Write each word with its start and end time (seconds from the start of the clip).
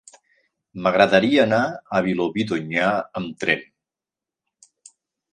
M'agradaria 0.85 1.41
anar 1.43 1.59
a 1.97 1.99
Vilobí 2.07 2.45
d'Onyar 2.51 2.87
amb 3.21 3.43
tren. 3.45 3.61